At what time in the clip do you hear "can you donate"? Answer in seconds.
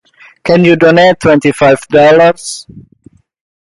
0.43-1.19